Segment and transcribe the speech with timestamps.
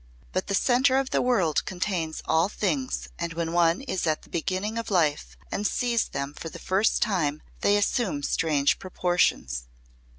[0.31, 4.31] But the centre of the world contains all things and when one is at the
[4.31, 9.65] beginning of life and sees them for the first time they assume strange proportions.